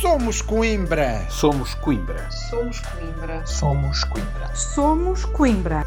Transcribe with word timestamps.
Somos 0.00 0.40
Coimbra. 0.40 1.26
Somos 1.28 1.74
Coimbra. 1.74 2.30
Somos 2.30 2.80
Coimbra. 2.80 3.46
Somos 3.46 4.04
Coimbra. 4.04 4.56
Somos 4.56 5.24
Coimbra. 5.26 5.86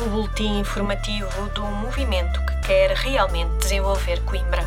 O 0.00 0.08
boletim 0.08 0.60
informativo 0.60 1.28
do 1.54 1.60
movimento 1.66 2.40
que 2.46 2.66
quer 2.66 2.92
realmente 2.92 3.58
desenvolver 3.58 4.24
Coimbra. 4.24 4.62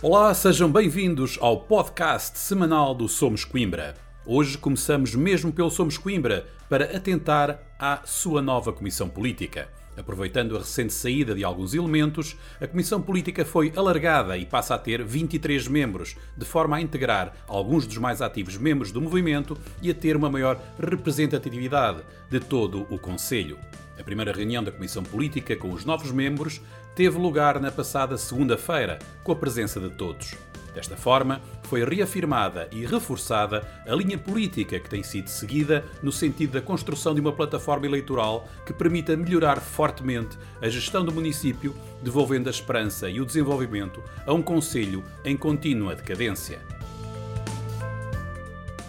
Olá, 0.00 0.32
sejam 0.32 0.72
bem-vindos 0.72 1.36
ao 1.42 1.60
podcast 1.60 2.38
semanal 2.38 2.94
do 2.94 3.06
Somos 3.06 3.44
Coimbra. 3.44 3.94
Hoje 4.24 4.56
começamos 4.56 5.14
mesmo 5.14 5.52
pelo 5.52 5.70
Somos 5.70 5.98
Coimbra 5.98 6.46
para 6.70 6.96
atentar 6.96 7.60
à 7.78 8.00
sua 8.06 8.40
nova 8.40 8.72
comissão 8.72 9.10
política. 9.10 9.68
Aproveitando 9.96 10.56
a 10.56 10.60
recente 10.60 10.92
saída 10.92 11.34
de 11.34 11.44
alguns 11.44 11.74
elementos, 11.74 12.36
a 12.60 12.66
Comissão 12.66 13.02
Política 13.02 13.44
foi 13.44 13.72
alargada 13.76 14.36
e 14.36 14.46
passa 14.46 14.74
a 14.74 14.78
ter 14.78 15.04
23 15.04 15.68
membros, 15.68 16.16
de 16.36 16.44
forma 16.44 16.76
a 16.76 16.80
integrar 16.80 17.34
alguns 17.46 17.86
dos 17.86 17.98
mais 17.98 18.22
ativos 18.22 18.56
membros 18.56 18.92
do 18.92 19.00
movimento 19.00 19.58
e 19.82 19.90
a 19.90 19.94
ter 19.94 20.16
uma 20.16 20.30
maior 20.30 20.60
representatividade 20.78 22.02
de 22.30 22.40
todo 22.40 22.86
o 22.88 22.98
Conselho. 22.98 23.58
A 23.98 24.02
primeira 24.02 24.32
reunião 24.32 24.64
da 24.64 24.72
Comissão 24.72 25.02
Política 25.02 25.54
com 25.56 25.72
os 25.72 25.84
novos 25.84 26.10
membros 26.10 26.60
teve 26.94 27.18
lugar 27.18 27.60
na 27.60 27.70
passada 27.70 28.16
segunda-feira, 28.16 28.98
com 29.22 29.32
a 29.32 29.36
presença 29.36 29.78
de 29.78 29.90
todos. 29.90 30.34
Desta 30.74 30.96
forma, 30.96 31.40
foi 31.64 31.84
reafirmada 31.84 32.68
e 32.70 32.86
reforçada 32.86 33.66
a 33.86 33.94
linha 33.94 34.16
política 34.16 34.78
que 34.78 34.88
tem 34.88 35.02
sido 35.02 35.28
seguida 35.28 35.84
no 36.02 36.12
sentido 36.12 36.52
da 36.52 36.62
construção 36.62 37.14
de 37.14 37.20
uma 37.20 37.32
plataforma 37.32 37.86
eleitoral 37.86 38.48
que 38.64 38.72
permita 38.72 39.16
melhorar 39.16 39.60
fortemente 39.60 40.38
a 40.62 40.68
gestão 40.68 41.04
do 41.04 41.12
município, 41.12 41.74
devolvendo 42.02 42.48
a 42.48 42.52
esperança 42.52 43.08
e 43.10 43.20
o 43.20 43.26
desenvolvimento 43.26 44.02
a 44.26 44.32
um 44.32 44.42
Conselho 44.42 45.04
em 45.24 45.36
contínua 45.36 45.94
decadência. 45.94 46.60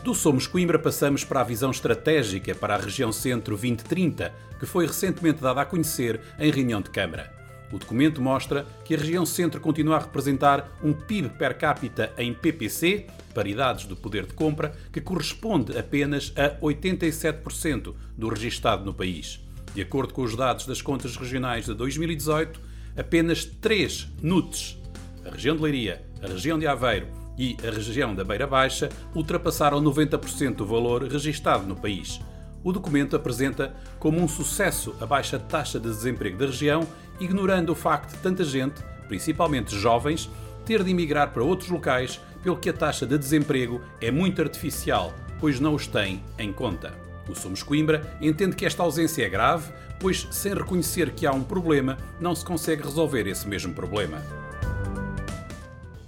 Do 0.04 0.16
Somos 0.16 0.48
Coimbra 0.48 0.80
passamos 0.80 1.24
para 1.24 1.42
a 1.42 1.44
visão 1.44 1.70
estratégica 1.70 2.56
para 2.56 2.74
a 2.74 2.78
região 2.78 3.12
Centro 3.12 3.56
2030, 3.56 4.34
que 4.60 4.66
foi 4.66 4.88
recentemente 4.88 5.42
dada 5.42 5.62
a 5.62 5.66
conhecer 5.66 6.20
em 6.40 6.52
reunião 6.52 6.82
de 6.82 6.90
Câmara. 6.90 7.41
O 7.72 7.80
documento 7.80 8.22
mostra 8.22 8.66
que 8.84 8.94
a 8.94 8.98
região 8.98 9.26
centro 9.26 9.62
continua 9.62 9.96
a 9.96 10.00
representar 10.00 10.70
um 10.84 10.92
PIB 10.92 11.30
per 11.30 11.58
capita 11.58 12.12
em 12.18 12.34
PPC, 12.34 13.08
paridades 13.34 13.86
do 13.86 13.96
poder 13.96 14.26
de 14.26 14.34
compra, 14.34 14.74
que 14.92 15.00
corresponde 15.00 15.78
apenas 15.78 16.34
a 16.36 16.60
87% 16.60 17.94
do 18.18 18.28
registado 18.28 18.84
no 18.84 18.94
país. 18.94 19.40
De 19.74 19.82
acordo 19.82 20.14
com 20.14 20.22
os 20.22 20.36
dados 20.36 20.66
das 20.66 20.82
contas 20.82 21.16
regionais 21.16 21.66
de 21.66 21.74
2018, 21.74 22.60
apenas 22.98 23.46
três 23.46 24.10
NUTs, 24.22 24.78
a 25.26 25.30
região 25.32 25.56
de 25.56 25.62
Leiria, 25.62 26.04
a 26.22 26.28
região 26.28 26.60
de 26.60 26.68
Aveiro 26.68 27.08
e 27.38 27.56
a 27.66 27.72
região 27.72 28.14
da 28.14 28.26
Beira 28.26 28.46
Baixa, 28.46 28.90
ultrapassaram 29.16 29.82
90% 29.82 30.56
do 30.56 30.66
valor 30.66 31.04
registado 31.04 31.66
no 31.66 31.76
país. 31.76 32.20
O 32.64 32.72
documento 32.72 33.16
apresenta 33.16 33.74
como 33.98 34.20
um 34.20 34.28
sucesso 34.28 34.96
a 35.00 35.06
baixa 35.06 35.40
taxa 35.40 35.80
de 35.80 35.90
desemprego 35.90 36.38
da 36.38 36.46
região 36.46 36.88
ignorando 37.22 37.70
o 37.70 37.76
facto 37.76 38.12
de 38.12 38.18
tanta 38.18 38.44
gente, 38.44 38.82
principalmente 39.08 39.78
jovens, 39.78 40.30
ter 40.66 40.84
de 40.84 40.90
emigrar 40.90 41.32
para 41.32 41.44
outros 41.44 41.70
locais, 41.70 42.20
pelo 42.44 42.58
que 42.58 42.70
a 42.70 42.74
taxa 42.74 43.06
de 43.06 43.18
desemprego 43.18 43.80
é 44.02 44.10
muito 44.10 44.42
artificial, 44.42 45.14
pois 45.40 45.60
não 45.60 45.76
os 45.76 45.86
tem 45.86 46.24
em 46.38 46.52
conta. 46.52 46.94
O 47.30 47.36
Somos 47.36 47.62
Coimbra 47.62 48.18
entende 48.20 48.56
que 48.56 48.66
esta 48.66 48.82
ausência 48.82 49.24
é 49.24 49.30
grave, 49.30 49.72
pois 50.00 50.28
sem 50.32 50.54
reconhecer 50.54 51.12
que 51.12 51.28
há 51.28 51.32
um 51.32 51.44
problema, 51.44 51.98
não 52.20 52.34
se 52.34 52.44
consegue 52.44 52.84
resolver 52.84 53.28
esse 53.28 53.48
mesmo 53.48 53.74
problema. 53.74 54.22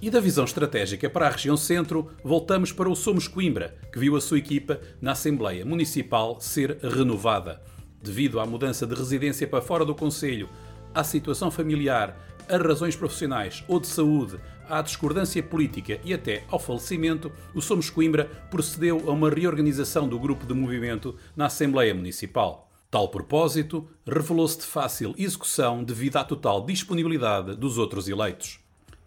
E 0.02 0.10
da 0.10 0.20
visão 0.20 0.44
estratégica 0.44 1.08
para 1.08 1.28
a 1.28 1.30
região 1.30 1.56
centro, 1.56 2.10
voltamos 2.22 2.72
para 2.72 2.90
o 2.90 2.96
Somos 2.96 3.28
Coimbra, 3.28 3.74
que 3.92 3.98
viu 3.98 4.16
a 4.16 4.20
sua 4.20 4.38
equipa 4.38 4.80
na 5.00 5.12
Assembleia 5.12 5.64
Municipal 5.64 6.40
ser 6.40 6.76
renovada. 6.82 7.62
Devido 8.02 8.38
à 8.38 8.44
mudança 8.44 8.86
de 8.86 8.94
residência 8.94 9.46
para 9.46 9.62
fora 9.62 9.82
do 9.82 9.94
Conselho, 9.94 10.50
à 10.94 11.02
situação 11.02 11.50
familiar, 11.50 12.16
a 12.48 12.56
razões 12.56 12.94
profissionais 12.94 13.64
ou 13.66 13.80
de 13.80 13.86
saúde, 13.86 14.38
à 14.68 14.80
discordância 14.80 15.42
política 15.42 16.00
e 16.04 16.14
até 16.14 16.44
ao 16.48 16.58
falecimento, 16.58 17.32
o 17.54 17.60
Somos 17.60 17.90
Coimbra 17.90 18.26
procedeu 18.50 19.02
a 19.08 19.12
uma 19.12 19.30
reorganização 19.30 20.08
do 20.08 20.18
grupo 20.18 20.46
de 20.46 20.54
movimento 20.54 21.16
na 21.36 21.46
Assembleia 21.46 21.94
Municipal. 21.94 22.70
Tal 22.90 23.08
propósito 23.08 23.88
revelou-se 24.06 24.58
de 24.58 24.64
fácil 24.64 25.14
execução 25.18 25.82
devido 25.82 26.16
à 26.16 26.24
total 26.24 26.64
disponibilidade 26.64 27.56
dos 27.56 27.76
outros 27.76 28.08
eleitos. 28.08 28.60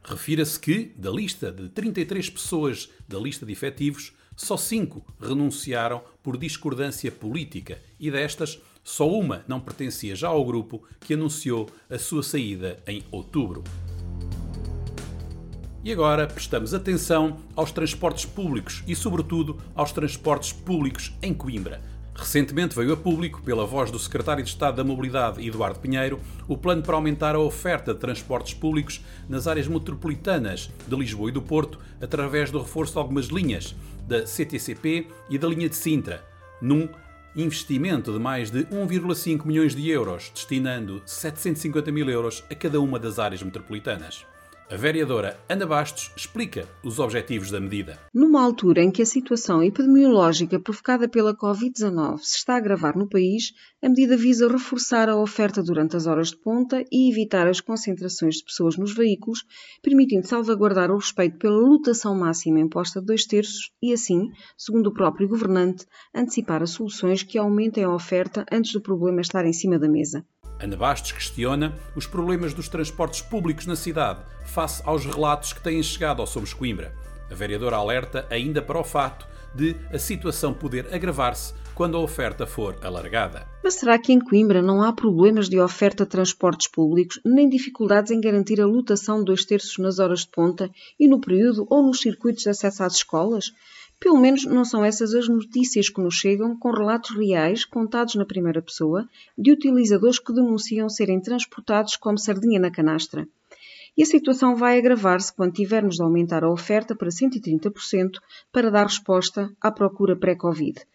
Refira-se 0.04 0.60
que, 0.60 0.94
da 0.96 1.10
lista 1.10 1.52
de 1.52 1.70
33 1.70 2.30
pessoas 2.30 2.90
da 3.08 3.18
lista 3.18 3.46
de 3.46 3.54
efetivos, 3.54 4.14
só 4.36 4.56
5 4.56 5.04
renunciaram 5.20 6.02
por 6.22 6.38
discordância 6.38 7.12
política 7.12 7.82
e 8.00 8.12
destas, 8.12 8.62
só 8.88 9.06
uma 9.06 9.44
não 9.50 9.60
pertencia 9.60 10.16
já 10.16 10.30
ao 10.30 10.46
grupo 10.46 10.82
que 11.02 11.14
anunciou 11.14 11.68
a 11.90 12.00
sua 12.00 12.24
saída 12.24 12.80
em 12.88 13.04
outubro. 13.12 13.62
E 15.84 15.92
agora 15.92 16.26
prestamos 16.26 16.74
atenção 16.74 17.38
aos 17.54 17.70
transportes 17.74 18.24
públicos 18.24 18.86
e, 18.88 18.96
sobretudo, 18.96 19.58
aos 19.76 19.92
transportes 19.92 20.54
públicos 20.54 21.14
em 21.22 21.34
Coimbra. 21.34 21.82
Recentemente 22.16 22.76
veio 22.76 22.94
a 22.94 22.98
público, 22.98 23.42
pela 23.42 23.66
voz 23.66 23.92
do 23.92 24.00
Secretário 24.00 24.42
de 24.42 24.50
Estado 24.50 24.78
da 24.78 24.86
Mobilidade, 24.86 25.46
Eduardo 25.46 25.80
Pinheiro, 25.80 26.22
o 26.48 26.58
plano 26.58 26.82
para 26.82 26.96
aumentar 26.96 27.36
a 27.36 27.40
oferta 27.40 27.94
de 27.94 28.00
transportes 28.00 28.54
públicos 28.54 29.04
nas 29.28 29.48
áreas 29.48 29.68
metropolitanas 29.68 30.72
de 30.88 30.96
Lisboa 30.96 31.30
e 31.30 31.34
do 31.34 31.42
Porto, 31.42 31.78
através 32.02 32.52
do 32.52 32.60
reforço 32.60 32.94
de 32.94 33.00
algumas 33.00 33.26
linhas 33.26 33.76
da 34.08 34.26
CTCP 34.26 35.08
e 35.30 35.38
da 35.38 35.48
linha 35.48 35.68
de 35.68 35.76
Sintra, 35.76 36.24
num 36.62 36.88
investimento 37.38 38.12
de 38.12 38.20
mais 38.20 38.50
de 38.50 38.66
1,5 38.66 39.46
milhões 39.46 39.76
de 39.76 39.88
euros, 39.90 40.32
destinando 40.34 41.04
750 41.06 41.92
mil 41.92 42.10
euros 42.10 42.44
a 42.50 42.56
cada 42.56 42.82
uma 42.82 42.98
das 42.98 43.20
áreas 43.20 43.44
metropolitanas. 43.44 44.26
A 44.70 44.76
vereadora 44.76 45.40
Ana 45.48 45.66
Bastos 45.66 46.12
explica 46.14 46.68
os 46.84 47.00
objetivos 47.00 47.50
da 47.50 47.58
medida. 47.58 47.98
Numa 48.14 48.44
altura 48.44 48.84
em 48.84 48.92
que 48.92 49.02
a 49.02 49.06
situação 49.06 49.64
epidemiológica 49.64 50.60
provocada 50.60 51.08
pela 51.08 51.34
Covid-19 51.34 52.18
se 52.18 52.40
está 52.40 52.56
a 52.56 52.58
agravar 52.58 52.98
no 52.98 53.08
país, 53.08 53.54
a 53.82 53.88
medida 53.88 54.18
visa 54.18 54.46
reforçar 54.52 55.08
a 55.08 55.16
oferta 55.16 55.64
durante 55.64 55.96
as 55.96 56.06
horas 56.06 56.32
de 56.32 56.38
ponta 56.38 56.84
e 56.92 57.10
evitar 57.10 57.48
as 57.48 57.62
concentrações 57.62 58.36
de 58.36 58.44
pessoas 58.44 58.76
nos 58.76 58.94
veículos, 58.94 59.40
permitindo 59.82 60.28
salvaguardar 60.28 60.92
o 60.92 60.98
respeito 60.98 61.38
pela 61.38 61.56
lotação 61.56 62.14
máxima 62.14 62.60
imposta 62.60 63.00
de 63.00 63.06
dois 63.06 63.26
terços 63.26 63.72
e, 63.82 63.94
assim, 63.94 64.32
segundo 64.58 64.88
o 64.88 64.94
próprio 64.94 65.30
governante, 65.30 65.86
antecipar 66.14 66.62
as 66.62 66.72
soluções 66.72 67.24
que 67.24 67.38
aumentem 67.38 67.86
a 67.86 67.94
oferta 67.94 68.46
antes 68.52 68.74
do 68.74 68.82
problema 68.82 69.22
estar 69.22 69.46
em 69.46 69.54
cima 69.54 69.80
da 69.80 69.88
mesa. 69.88 70.26
Ana 70.60 70.76
Bastos 70.76 71.12
questiona 71.12 71.74
os 71.96 72.08
problemas 72.08 72.54
dos 72.54 72.68
transportes 72.68 73.22
públicos 73.22 73.66
na 73.66 73.76
cidade, 73.76 74.22
face 74.46 74.82
aos 74.86 75.06
relatos 75.06 75.54
que 75.54 75.62
têm 75.62 75.82
chegado 75.84 76.22
ao 76.22 76.28
Somos 76.28 76.54
Coimbra. 76.54 76.94
A 77.30 77.36
vereadora 77.36 77.76
alerta 77.76 78.26
ainda 78.30 78.62
para 78.62 78.80
o 78.80 78.84
fato 78.84 79.28
de 79.54 79.76
a 79.92 80.00
situação 80.00 80.54
poder 80.54 80.94
agravar-se 80.94 81.54
quando 81.76 81.96
a 81.96 82.00
oferta 82.00 82.48
for 82.48 82.76
alargada. 82.82 83.46
Mas 83.64 83.76
será 83.76 84.00
que 84.00 84.12
em 84.12 84.20
Coimbra 84.20 84.64
não 84.64 84.82
há 84.82 84.92
problemas 84.92 85.48
de 85.48 85.60
oferta 85.60 86.06
de 86.06 86.10
transportes 86.10 86.68
públicos, 86.68 87.20
nem 87.24 87.48
dificuldades 87.48 88.12
em 88.12 88.20
garantir 88.20 88.60
a 88.60 88.66
lotação 88.66 89.20
de 89.20 89.26
dois 89.26 89.46
terços 89.46 89.78
nas 89.78 90.00
horas 90.00 90.22
de 90.22 90.30
ponta 90.30 90.72
e 91.00 91.08
no 91.08 91.22
período 91.22 91.68
ou 91.70 91.84
nos 91.84 92.00
circuitos 92.00 92.44
de 92.44 92.50
acesso 92.50 92.82
às 92.82 92.96
escolas? 92.96 93.52
Pelo 94.00 94.20
menos 94.20 94.46
não 94.46 94.64
são 94.64 94.86
essas 94.86 95.14
as 95.14 95.28
notícias 95.28 95.90
que 95.90 96.00
nos 96.00 96.16
chegam 96.16 96.56
com 96.56 96.70
relatos 96.72 97.16
reais, 97.16 97.66
contados 97.66 98.14
na 98.16 98.26
primeira 98.26 98.62
pessoa, 98.62 99.10
de 99.36 99.52
utilizadores 99.52 100.20
que 100.20 100.34
denunciam 100.34 100.88
serem 100.88 101.20
transportados 101.20 101.96
como 101.96 102.18
sardinha 102.18 102.60
na 102.60 102.70
canastra. 102.70 103.28
E 103.98 104.04
a 104.04 104.06
situação 104.06 104.56
vai 104.56 104.78
agravar-se 104.78 105.34
quando 105.34 105.54
tivermos 105.54 105.96
de 105.96 106.04
aumentar 106.04 106.44
a 106.44 106.52
oferta 106.52 106.96
para 106.96 107.10
130% 107.10 108.20
para 108.52 108.70
dar 108.70 108.84
resposta 108.84 109.52
à 109.60 109.72
procura 109.72 110.16
pré-Covid. 110.16 110.86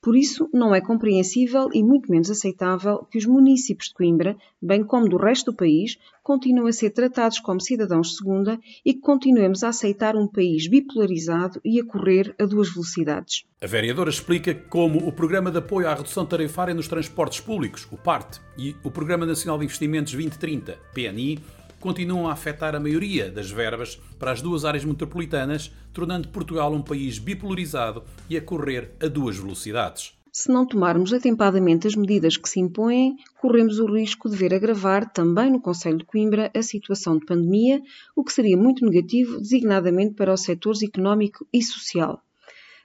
Por 0.00 0.16
isso, 0.16 0.48
não 0.52 0.72
é 0.72 0.80
compreensível 0.80 1.68
e 1.72 1.82
muito 1.82 2.10
menos 2.10 2.30
aceitável 2.30 3.04
que 3.10 3.18
os 3.18 3.26
municípios 3.26 3.88
de 3.88 3.94
Coimbra, 3.94 4.36
bem 4.62 4.84
como 4.84 5.08
do 5.08 5.16
resto 5.16 5.50
do 5.50 5.56
país, 5.56 5.98
continuem 6.22 6.68
a 6.68 6.72
ser 6.72 6.90
tratados 6.90 7.40
como 7.40 7.60
cidadãos 7.60 8.10
de 8.10 8.16
segunda 8.16 8.60
e 8.84 8.94
que 8.94 9.00
continuemos 9.00 9.64
a 9.64 9.70
aceitar 9.70 10.14
um 10.14 10.28
país 10.28 10.68
bipolarizado 10.68 11.60
e 11.64 11.80
a 11.80 11.84
correr 11.84 12.32
a 12.38 12.44
duas 12.44 12.72
velocidades. 12.72 13.44
A 13.60 13.66
vereadora 13.66 14.08
explica 14.08 14.54
como 14.54 14.98
o 14.98 15.10
Programa 15.10 15.50
de 15.50 15.58
Apoio 15.58 15.88
à 15.88 15.94
Redução 15.94 16.24
Tarifária 16.24 16.74
nos 16.74 16.86
Transportes 16.86 17.40
Públicos, 17.40 17.88
o 17.90 17.96
PART, 17.96 18.38
e 18.56 18.76
o 18.84 18.90
Programa 18.90 19.26
Nacional 19.26 19.58
de 19.58 19.64
Investimentos 19.64 20.12
2030, 20.12 20.78
PNI, 20.94 21.38
continuam 21.80 22.28
a 22.28 22.32
afetar 22.32 22.74
a 22.74 22.80
maioria 22.80 23.30
das 23.30 23.50
verbas 23.50 24.00
para 24.18 24.32
as 24.32 24.42
duas 24.42 24.64
áreas 24.64 24.84
metropolitanas, 24.84 25.72
tornando 25.92 26.28
Portugal 26.28 26.72
um 26.72 26.82
país 26.82 27.18
bipolarizado 27.18 28.04
e 28.28 28.36
a 28.36 28.42
correr 28.42 28.92
a 29.00 29.06
duas 29.06 29.36
velocidades. 29.36 30.18
Se 30.32 30.52
não 30.52 30.66
tomarmos 30.66 31.12
atempadamente 31.12 31.88
as 31.88 31.96
medidas 31.96 32.36
que 32.36 32.48
se 32.48 32.60
impõem, 32.60 33.16
corremos 33.40 33.78
o 33.80 33.86
risco 33.86 34.28
de 34.28 34.36
ver 34.36 34.54
agravar 34.54 35.10
também 35.10 35.50
no 35.50 35.60
Conselho 35.60 35.98
de 35.98 36.04
Coimbra 36.04 36.50
a 36.54 36.62
situação 36.62 37.18
de 37.18 37.26
pandemia, 37.26 37.82
o 38.14 38.22
que 38.22 38.32
seria 38.32 38.56
muito 38.56 38.84
negativo, 38.84 39.38
designadamente 39.38 40.14
para 40.14 40.32
os 40.32 40.42
setores 40.42 40.82
económico 40.82 41.46
e 41.52 41.62
social. 41.62 42.22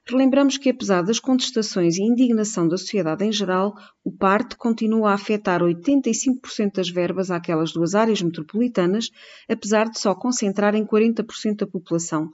Relembramos 0.06 0.58
que, 0.58 0.70
apesar 0.70 1.02
das 1.02 1.18
contestações 1.18 1.96
e 1.96 2.02
indignação 2.02 2.68
da 2.68 2.78
sociedade 2.78 3.24
em 3.24 3.32
geral, 3.32 3.74
o 4.04 4.12
PARTE 4.12 4.58
continua 4.58 5.12
a 5.12 5.14
afetar 5.14 5.62
85% 5.62 6.74
das 6.74 6.90
verbas 6.90 7.32
àquelas 7.32 7.72
duas 7.72 7.96
áreas 7.96 8.22
metropolitanas, 8.22 9.10
apesar 9.48 9.90
de 9.90 9.98
só 9.98 10.14
concentrarem 10.14 10.86
40% 10.86 11.56
da 11.60 11.68
população. 11.68 12.30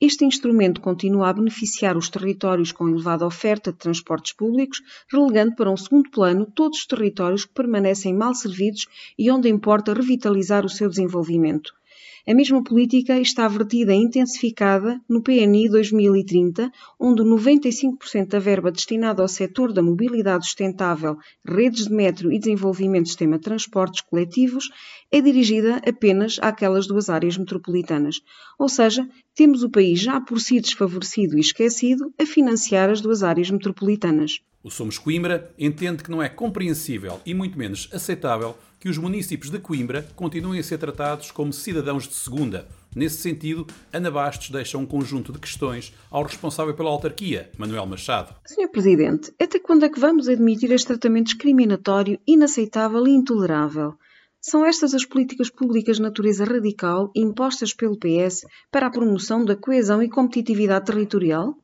Este 0.00 0.24
instrumento 0.24 0.80
continua 0.80 1.28
a 1.28 1.32
beneficiar 1.32 1.96
os 1.96 2.08
territórios 2.08 2.70
com 2.70 2.88
elevada 2.88 3.26
oferta 3.26 3.72
de 3.72 3.78
transportes 3.78 4.32
públicos, 4.32 4.80
relegando 5.10 5.56
para 5.56 5.72
um 5.72 5.76
segundo 5.76 6.08
plano 6.10 6.46
todos 6.46 6.78
os 6.78 6.86
territórios 6.86 7.44
que 7.44 7.52
permanecem 7.52 8.14
mal 8.14 8.32
servidos 8.32 8.86
e 9.18 9.28
onde 9.28 9.48
importa 9.48 9.92
revitalizar 9.92 10.64
o 10.64 10.68
seu 10.68 10.88
desenvolvimento. 10.88 11.77
A 12.26 12.34
mesma 12.34 12.62
política 12.62 13.18
está 13.18 13.48
vertida 13.48 13.94
e 13.94 13.96
intensificada 13.96 15.00
no 15.08 15.22
PNI 15.22 15.68
2030, 15.70 16.70
onde 17.00 17.22
95% 17.22 18.26
da 18.28 18.38
verba 18.38 18.70
destinada 18.70 19.22
ao 19.22 19.28
setor 19.28 19.72
da 19.72 19.82
mobilidade 19.82 20.44
sustentável, 20.44 21.16
redes 21.42 21.86
de 21.86 21.92
metro 21.92 22.30
e 22.30 22.38
desenvolvimento 22.38 23.04
do 23.04 23.08
sistema 23.08 23.38
de 23.38 23.44
transportes 23.44 24.02
coletivos 24.02 24.68
é 25.10 25.20
dirigida 25.20 25.80
apenas 25.86 26.38
àquelas 26.42 26.86
duas 26.86 27.08
áreas 27.08 27.38
metropolitanas. 27.38 28.20
Ou 28.58 28.68
seja, 28.68 29.08
temos 29.34 29.62
o 29.62 29.70
país 29.70 29.98
já 29.98 30.20
por 30.20 30.38
si 30.40 30.60
desfavorecido 30.60 31.38
e 31.38 31.40
esquecido 31.40 32.12
a 32.20 32.26
financiar 32.26 32.90
as 32.90 33.00
duas 33.00 33.22
áreas 33.22 33.50
metropolitanas. 33.50 34.40
O 34.62 34.70
Somos 34.70 34.98
Coimbra 34.98 35.50
entende 35.58 36.02
que 36.02 36.10
não 36.10 36.22
é 36.22 36.28
compreensível 36.28 37.20
e 37.24 37.32
muito 37.32 37.56
menos 37.56 37.88
aceitável 37.92 38.54
que 38.78 38.88
os 38.88 38.98
municípios 38.98 39.50
de 39.50 39.58
Coimbra 39.58 40.06
continuem 40.14 40.60
a 40.60 40.62
ser 40.62 40.78
tratados 40.78 41.30
como 41.30 41.52
cidadãos 41.52 42.06
de 42.06 42.14
segunda. 42.14 42.68
Nesse 42.94 43.18
sentido, 43.18 43.66
Ana 43.92 44.10
Bastos 44.10 44.50
deixa 44.50 44.78
um 44.78 44.86
conjunto 44.86 45.32
de 45.32 45.38
questões 45.38 45.94
ao 46.10 46.22
responsável 46.22 46.74
pela 46.74 46.90
autarquia, 46.90 47.50
Manuel 47.58 47.86
Machado. 47.86 48.34
Sr. 48.46 48.68
Presidente, 48.70 49.32
até 49.40 49.58
quando 49.58 49.84
é 49.84 49.88
que 49.88 50.00
vamos 50.00 50.28
admitir 50.28 50.70
este 50.72 50.86
tratamento 50.86 51.26
discriminatório, 51.26 52.18
inaceitável 52.26 53.06
e 53.06 53.10
intolerável? 53.10 53.94
São 54.40 54.64
estas 54.64 54.94
as 54.94 55.04
políticas 55.04 55.50
públicas 55.50 55.96
de 55.96 56.02
natureza 56.02 56.44
radical 56.44 57.10
impostas 57.14 57.74
pelo 57.74 57.98
PS 57.98 58.46
para 58.70 58.86
a 58.86 58.90
promoção 58.90 59.44
da 59.44 59.56
coesão 59.56 60.02
e 60.02 60.08
competitividade 60.08 60.86
territorial? 60.86 61.56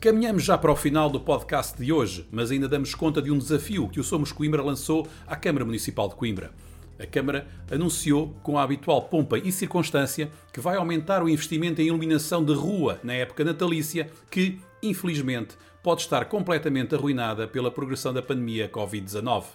Caminhamos 0.00 0.44
já 0.44 0.56
para 0.56 0.70
o 0.70 0.76
final 0.76 1.10
do 1.10 1.18
podcast 1.18 1.76
de 1.76 1.92
hoje, 1.92 2.24
mas 2.30 2.52
ainda 2.52 2.68
damos 2.68 2.94
conta 2.94 3.20
de 3.20 3.32
um 3.32 3.38
desafio 3.38 3.88
que 3.88 3.98
o 3.98 4.04
Somos 4.04 4.30
Coimbra 4.30 4.62
lançou 4.62 5.08
à 5.26 5.34
Câmara 5.34 5.64
Municipal 5.64 6.08
de 6.08 6.14
Coimbra. 6.14 6.52
A 7.00 7.04
Câmara 7.04 7.48
anunciou, 7.68 8.28
com 8.44 8.56
a 8.56 8.62
habitual 8.62 9.02
pompa 9.02 9.38
e 9.38 9.50
circunstância, 9.50 10.30
que 10.52 10.60
vai 10.60 10.76
aumentar 10.76 11.20
o 11.20 11.28
investimento 11.28 11.82
em 11.82 11.88
iluminação 11.88 12.44
de 12.44 12.52
rua 12.52 13.00
na 13.02 13.12
época 13.12 13.42
natalícia, 13.42 14.08
que, 14.30 14.60
infelizmente, 14.80 15.56
pode 15.82 16.02
estar 16.02 16.26
completamente 16.26 16.94
arruinada 16.94 17.48
pela 17.48 17.68
progressão 17.68 18.14
da 18.14 18.22
pandemia 18.22 18.68
Covid-19. 18.68 19.46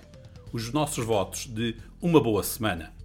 Os 0.52 0.72
nossos 0.72 1.04
votos 1.04 1.46
de 1.46 1.74
uma 2.00 2.22
boa 2.22 2.44
semana. 2.44 2.96